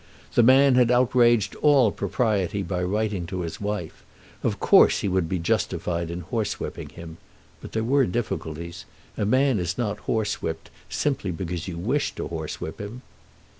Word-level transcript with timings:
The 0.33 0.41
man 0.41 0.73
had 0.73 0.89
outraged 0.89 1.53
all 1.57 1.91
propriety 1.91 2.63
by 2.63 2.81
writing 2.81 3.27
to 3.27 3.41
his 3.41 3.61
wife. 3.61 4.03
Of 4.41 4.59
course 4.59 5.01
he 5.01 5.07
would 5.07 5.29
be 5.29 5.37
justified 5.37 6.09
in 6.09 6.21
horsewhipping 6.23 6.93
him. 6.93 7.17
But 7.61 7.73
there 7.73 7.83
were 7.83 8.07
difficulties. 8.07 8.85
A 9.15 9.25
man 9.25 9.59
is 9.59 9.77
not 9.77 10.07
horsewhipped 10.07 10.71
simply 10.89 11.29
because 11.29 11.67
you 11.67 11.77
wish 11.77 12.15
to 12.15 12.27
horsewhip 12.27 12.79
him. 12.81 13.03